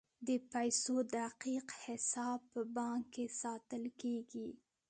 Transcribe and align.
د 0.27 0.29
پیسو 0.51 0.95
دقیق 1.17 1.67
حساب 1.85 2.39
په 2.53 2.61
بانک 2.75 3.03
کې 3.13 3.25
ساتل 3.41 3.83
کیږي. 4.01 4.47